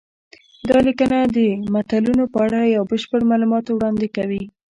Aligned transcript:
دا 0.69 0.77
لیکنه 0.87 1.19
د 1.35 1.37
متلونو 1.73 2.25
په 2.33 2.39
اړه 2.45 2.59
یو 2.75 2.83
بشپړ 2.91 3.21
معلومات 3.31 3.65
وړاندې 3.69 4.07
کوي 4.15 4.43